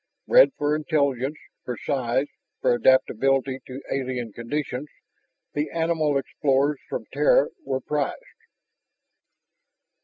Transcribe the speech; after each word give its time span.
Bred 0.27 0.51
for 0.57 0.75
intelligence, 0.75 1.37
for 1.63 1.77
size, 1.77 2.25
for 2.59 2.73
adaptability 2.73 3.59
to 3.67 3.83
alien 3.91 4.33
conditions, 4.33 4.87
the 5.53 5.69
animal 5.69 6.17
explorers 6.17 6.79
from 6.89 7.05
Terra 7.13 7.49
were 7.63 7.81
prized. 7.81 8.17